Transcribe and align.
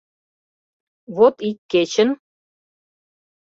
Вот 1.15 1.35
ик 1.49 1.57
кечын 1.71 2.09